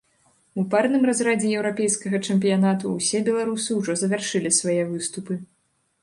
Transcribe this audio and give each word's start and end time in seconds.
У 0.59 0.61
парным 0.69 1.03
разрадзе 1.09 1.49
еўрапейскага 1.57 2.21
чэмпіянату 2.31 2.93
ўсе 2.93 3.21
беларусы 3.27 3.77
ўжо 3.81 3.93
завяршылі 4.03 4.51
свае 4.61 4.79
выступы. 4.95 5.37